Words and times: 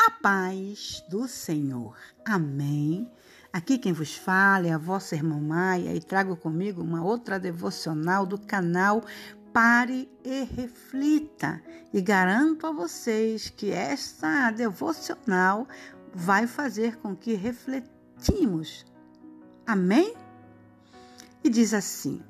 A 0.00 0.10
paz 0.10 1.04
do 1.08 1.26
Senhor. 1.26 1.96
Amém. 2.24 3.10
Aqui 3.52 3.78
quem 3.78 3.92
vos 3.92 4.14
fala 4.14 4.68
é 4.68 4.72
a 4.72 4.78
vossa 4.78 5.16
irmã 5.16 5.40
Maia 5.40 5.94
e 5.94 6.00
trago 6.00 6.36
comigo 6.36 6.80
uma 6.80 7.02
outra 7.02 7.38
devocional 7.38 8.24
do 8.24 8.38
canal 8.38 9.02
Pare 9.52 10.08
e 10.24 10.44
Reflita. 10.44 11.60
E 11.92 12.00
garanto 12.00 12.66
a 12.66 12.72
vocês 12.72 13.50
que 13.50 13.72
esta 13.72 14.52
devocional 14.52 15.66
vai 16.14 16.46
fazer 16.46 16.96
com 16.98 17.16
que 17.16 17.34
refletimos. 17.34 18.86
Amém? 19.66 20.14
E 21.42 21.50
diz 21.50 21.74
assim: 21.74 22.22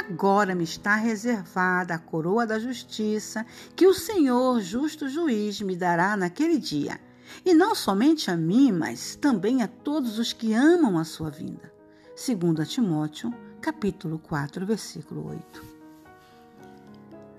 Agora 0.00 0.54
me 0.54 0.64
está 0.64 0.96
reservada 0.96 1.94
a 1.94 1.98
coroa 1.98 2.46
da 2.46 2.58
justiça 2.58 3.44
que 3.76 3.86
o 3.86 3.92
Senhor, 3.92 4.58
justo 4.62 5.10
juiz, 5.10 5.60
me 5.60 5.76
dará 5.76 6.16
naquele 6.16 6.58
dia. 6.58 6.98
E 7.44 7.52
não 7.52 7.74
somente 7.74 8.30
a 8.30 8.36
mim, 8.36 8.72
mas 8.72 9.14
também 9.14 9.62
a 9.62 9.68
todos 9.68 10.18
os 10.18 10.32
que 10.32 10.54
amam 10.54 10.98
a 10.98 11.04
sua 11.04 11.28
vinda. 11.28 11.70
2 12.16 12.66
Timóteo, 12.66 13.30
capítulo 13.60 14.18
4, 14.18 14.64
versículo 14.64 15.28
8. 15.28 15.62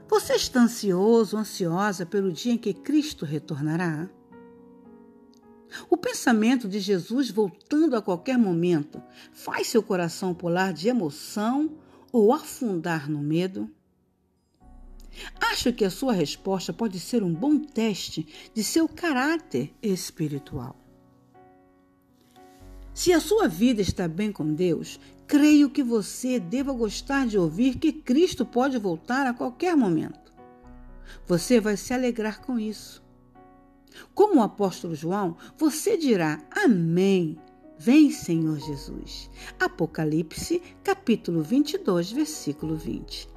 Você 0.08 0.36
está 0.36 0.62
ansioso, 0.62 1.38
ansiosa 1.38 2.06
pelo 2.06 2.32
dia 2.32 2.54
em 2.54 2.60
que 2.60 2.76
Cristo 2.76 3.26
retornará? 3.26 4.08
O 5.90 5.98
pensamento 5.98 6.70
de 6.70 6.80
Jesus 6.80 7.32
voltando 7.32 7.96
a 7.96 8.02
qualquer 8.04 8.38
momento 8.38 9.02
faz 9.34 9.68
seu 9.68 9.82
coração 9.82 10.32
pular 10.32 10.74
de 10.74 10.90
emoção 10.90 11.81
ou 12.12 12.34
afundar 12.34 13.10
no 13.10 13.20
medo? 13.20 13.70
Acho 15.40 15.74
que 15.74 15.84
a 15.84 15.90
sua 15.90 16.14
resposta 16.14 16.72
pode 16.72 17.00
ser 17.00 17.24
um 17.24 17.34
bom 17.34 17.60
teste 17.60 18.28
de 18.54 18.64
seu 18.64 18.88
caráter 18.88 19.74
espiritual. 19.82 20.76
Se 22.94 23.14
a 23.14 23.20
sua 23.20 23.48
vida 23.48 23.82
está 23.82 24.08
bem 24.08 24.32
com 24.32 24.54
Deus, 24.54 25.00
creio 25.28 25.70
que 25.70 25.84
você 25.84 26.40
deva 26.40 26.74
gostar 26.74 27.26
de 27.26 27.38
ouvir 27.38 27.78
que 27.78 27.92
Cristo 27.92 28.46
pode 28.46 28.78
voltar 28.78 29.26
a 29.26 29.34
qualquer 29.34 29.76
momento. 29.76 30.32
Você 31.26 31.60
vai 31.60 31.78
se 31.78 31.94
alegrar 31.94 32.42
com 32.42 32.60
isso. 32.60 33.04
Como 34.14 34.40
o 34.40 34.44
apóstolo 34.44 34.96
João, 34.96 35.38
você 35.58 35.98
dirá 35.98 36.42
Amém 36.52 37.38
Vem, 37.84 38.12
Senhor 38.12 38.60
Jesus. 38.60 39.28
Apocalipse, 39.60 40.62
capítulo 40.84 41.42
22, 41.42 42.12
versículo 42.12 42.76
20. 42.76 43.28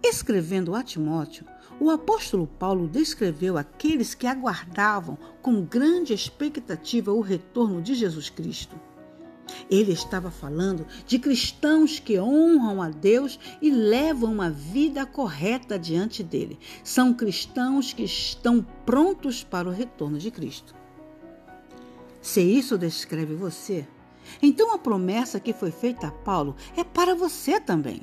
Escrevendo 0.00 0.72
a 0.72 0.84
Timóteo, 0.84 1.44
o 1.80 1.90
apóstolo 1.90 2.46
Paulo 2.46 2.86
descreveu 2.86 3.58
aqueles 3.58 4.14
que 4.14 4.24
aguardavam 4.24 5.18
com 5.42 5.64
grande 5.64 6.14
expectativa 6.14 7.12
o 7.12 7.20
retorno 7.20 7.82
de 7.82 7.92
Jesus 7.96 8.30
Cristo. 8.30 8.80
Ele 9.68 9.90
estava 9.90 10.30
falando 10.30 10.86
de 11.04 11.18
cristãos 11.18 11.98
que 11.98 12.20
honram 12.20 12.80
a 12.80 12.88
Deus 12.88 13.36
e 13.60 13.68
levam 13.68 14.32
uma 14.32 14.48
vida 14.48 15.04
correta 15.04 15.76
diante 15.76 16.22
dele. 16.22 16.56
São 16.84 17.12
cristãos 17.12 17.92
que 17.92 18.04
estão 18.04 18.64
prontos 18.86 19.42
para 19.42 19.68
o 19.68 19.72
retorno 19.72 20.18
de 20.18 20.30
Cristo. 20.30 20.78
Se 22.20 22.40
isso 22.40 22.76
descreve 22.76 23.34
você, 23.34 23.86
então 24.42 24.72
a 24.74 24.78
promessa 24.78 25.40
que 25.40 25.52
foi 25.52 25.70
feita 25.70 26.08
a 26.08 26.12
Paulo 26.12 26.56
é 26.76 26.84
para 26.84 27.14
você 27.14 27.60
também. 27.60 28.02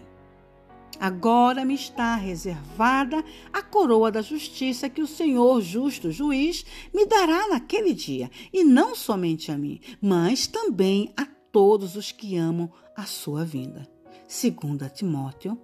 Agora 0.99 1.65
me 1.65 1.75
está 1.75 2.15
reservada 2.15 3.23
a 3.51 3.61
coroa 3.61 4.09
da 4.09 4.21
justiça 4.21 4.89
que 4.89 5.01
o 5.01 5.07
Senhor, 5.07 5.61
justo 5.61 6.09
juiz, 6.09 6.65
me 6.93 7.05
dará 7.05 7.49
naquele 7.49 7.93
dia, 7.93 8.31
e 8.53 8.63
não 8.63 8.95
somente 8.95 9.51
a 9.51 9.57
mim, 9.57 9.81
mas 10.01 10.47
também 10.47 11.13
a 11.17 11.25
todos 11.25 11.97
os 11.97 12.11
que 12.11 12.37
amam 12.37 12.71
a 12.95 13.03
sua 13.03 13.43
vinda. 13.43 13.87
2 14.27 14.91
Timóteo, 14.93 15.57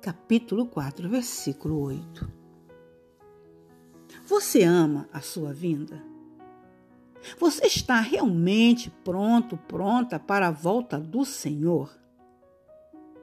capítulo 0.00 0.66
4, 0.66 1.08
versículo 1.10 1.78
8. 1.80 2.30
Você 4.26 4.62
ama 4.62 5.08
a 5.12 5.20
sua 5.20 5.52
vinda? 5.52 6.02
Você 7.38 7.66
está 7.66 8.00
realmente 8.00 8.90
pronto, 9.04 9.56
pronta 9.56 10.18
para 10.18 10.48
a 10.48 10.50
volta 10.50 10.98
do 10.98 11.24
Senhor? 11.24 11.90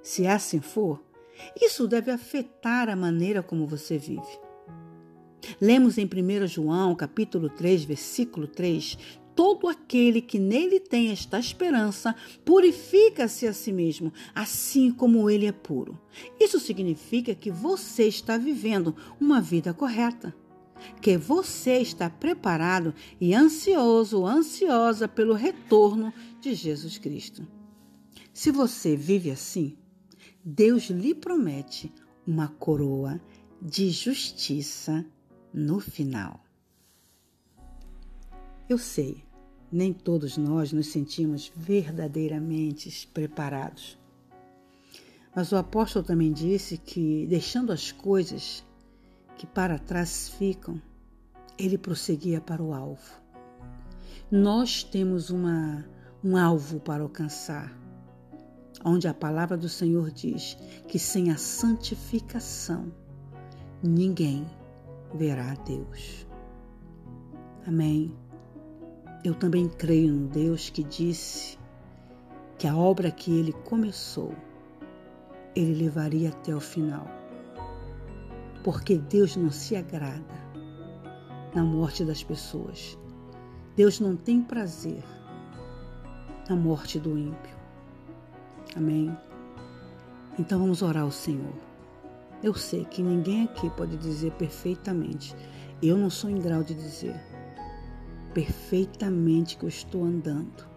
Se 0.02 0.26
assim 0.26 0.62
for, 0.62 1.04
isso 1.60 1.88
deve 1.88 2.12
afetar 2.12 2.90
a 2.90 2.96
maneira 2.96 3.44
como 3.44 3.68
você 3.68 3.98
vive. 3.98 4.40
Lemos 5.62 5.98
em 5.98 6.06
1 6.06 6.48
João, 6.48 6.96
capítulo 6.96 7.50
3, 7.50 7.84
versículo 7.84 8.48
3, 8.48 8.98
todo 9.36 9.68
aquele 9.68 10.22
que 10.22 10.40
nele 10.40 10.80
tem 10.80 11.12
esta 11.12 11.40
esperança 11.40 12.16
purifica-se 12.44 13.48
a 13.48 13.54
si 13.54 13.72
mesmo, 13.72 14.12
assim 14.34 14.92
como 14.92 15.30
ele 15.30 15.46
é 15.46 15.52
puro. 15.52 16.00
Isso 16.40 16.60
significa 16.60 17.36
que 17.36 17.52
você 17.52 18.08
está 18.08 18.38
vivendo 18.38 18.96
uma 19.20 19.40
vida 19.40 19.74
correta 19.74 20.34
que 21.02 21.18
você 21.18 21.78
está 21.80 22.10
preparado 22.10 22.94
e 23.20 23.34
ansioso, 23.34 24.26
ansiosa 24.26 25.08
pelo 25.08 25.34
retorno 25.34 26.14
de 26.42 26.54
Jesus 26.54 26.98
Cristo. 26.98 27.48
Se 28.34 28.52
você 28.52 28.96
vive 28.96 29.32
assim, 29.32 29.78
Deus 30.44 30.90
lhe 30.90 31.14
promete 31.14 31.92
uma 32.26 32.48
coroa 32.48 33.20
de 33.62 33.90
justiça 33.90 35.06
no 35.54 35.80
final. 35.80 36.40
Eu 38.70 38.78
sei, 38.78 39.24
nem 39.72 39.94
todos 39.94 40.38
nós 40.38 40.72
nos 40.72 40.88
sentimos 40.88 41.52
verdadeiramente 41.56 43.08
preparados. 43.14 43.98
Mas 45.36 45.52
o 45.52 45.56
apóstolo 45.56 46.06
também 46.06 46.32
disse 46.32 46.78
que, 46.78 47.26
deixando 47.28 47.72
as 47.72 47.92
coisas 47.92 48.66
que 49.38 49.46
para 49.46 49.78
trás 49.78 50.30
ficam, 50.30 50.82
ele 51.58 51.78
prosseguia 51.78 52.42
para 52.42 52.62
o 52.62 52.74
alvo. 52.74 53.22
Nós 54.32 54.84
temos 54.84 55.30
uma, 55.30 55.86
um 56.24 56.36
alvo 56.36 56.80
para 56.80 57.04
alcançar, 57.04 57.72
onde 58.84 59.08
a 59.08 59.14
palavra 59.14 59.56
do 59.56 59.70
Senhor 59.70 60.12
diz 60.12 60.58
que 60.88 60.98
sem 60.98 61.32
a 61.32 61.38
santificação 61.38 62.92
ninguém 63.84 64.46
verá 65.14 65.52
a 65.52 65.56
Deus. 65.56 66.28
Amém. 67.66 68.14
Eu 69.24 69.36
também 69.36 69.68
creio 69.68 70.14
no 70.14 70.28
Deus 70.28 70.70
que 70.70 70.84
disse 70.84 71.58
que 72.58 72.68
a 72.68 72.76
obra 72.76 73.12
que 73.12 73.32
ele 73.32 73.52
começou, 73.52 74.34
ele 75.56 75.84
levaria 75.84 76.30
até 76.30 76.56
o 76.56 76.60
final 76.60 77.08
porque 78.68 78.98
Deus 78.98 79.38
não 79.38 79.50
se 79.50 79.78
agrada 79.78 80.26
na 81.56 81.64
morte 81.64 82.04
das 82.04 82.22
pessoas. 82.22 83.00
Deus 83.78 83.98
não 84.02 84.14
tem 84.18 84.42
prazer 84.42 85.02
na 86.50 86.56
morte 86.58 87.00
do 87.00 87.18
ímpio. 87.18 87.56
Amém? 88.76 89.18
Então 90.38 90.60
vamos 90.60 90.82
orar 90.82 91.04
ao 91.04 91.12
Senhor. 91.12 91.54
Eu 92.44 92.54
sei 92.56 92.84
que 92.84 93.02
ninguém 93.02 93.46
aqui 93.46 93.70
pode 93.70 93.96
dizer 93.96 94.34
perfeitamente. 94.34 95.34
Eu 95.82 95.96
não 95.96 96.10
sou 96.10 96.30
em 96.30 96.38
grau 96.38 96.62
de 96.62 96.74
dizer 96.74 97.16
perfeitamente 98.34 99.56
que 99.56 99.64
eu 99.64 99.70
estou 99.70 100.04
andando 100.04 100.68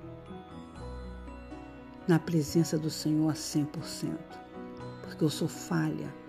na 2.07 2.21
presença 2.21 2.79
do 2.79 2.89
Senhor 2.89 3.29
a 3.29 3.35
100%, 3.35 4.17
porque 5.03 5.25
eu 5.25 5.29
sou 5.29 5.49
falha 5.49 6.21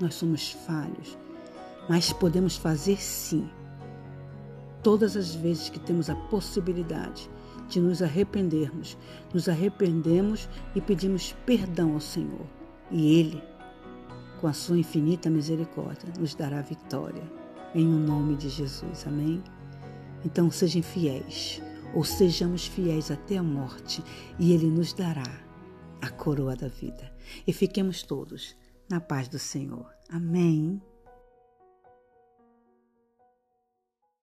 nós 0.00 0.14
somos 0.14 0.52
falhos, 0.52 1.18
mas 1.88 2.12
podemos 2.12 2.56
fazer 2.56 3.00
sim. 3.00 3.48
Todas 4.82 5.16
as 5.16 5.34
vezes 5.34 5.68
que 5.68 5.78
temos 5.78 6.08
a 6.08 6.14
possibilidade 6.14 7.28
de 7.68 7.80
nos 7.80 8.02
arrependermos, 8.02 8.96
nos 9.32 9.48
arrependemos 9.48 10.48
e 10.74 10.80
pedimos 10.80 11.34
perdão 11.44 11.94
ao 11.94 12.00
Senhor. 12.00 12.46
E 12.90 13.18
Ele, 13.18 13.42
com 14.40 14.46
a 14.46 14.52
sua 14.52 14.78
infinita 14.78 15.28
misericórdia, 15.28 16.12
nos 16.18 16.34
dará 16.34 16.62
vitória. 16.62 17.22
Em 17.74 17.86
o 17.86 17.98
nome 17.98 18.36
de 18.36 18.48
Jesus. 18.48 19.06
Amém? 19.06 19.42
Então 20.24 20.50
sejam 20.50 20.82
fiéis, 20.82 21.60
ou 21.94 22.04
sejamos 22.04 22.66
fiéis 22.66 23.10
até 23.10 23.36
a 23.36 23.42
morte, 23.42 24.02
e 24.38 24.52
Ele 24.52 24.66
nos 24.66 24.92
dará 24.92 25.48
a 26.00 26.08
coroa 26.08 26.56
da 26.56 26.68
vida. 26.68 27.12
E 27.46 27.52
fiquemos 27.52 28.02
todos 28.02 28.56
na 28.88 29.00
paz 29.00 29.28
do 29.28 29.38
Senhor. 29.38 29.92
Amém. 30.08 30.80